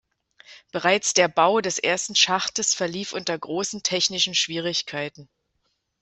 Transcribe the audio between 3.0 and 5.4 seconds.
unter großen technischen Schwierigkeiten.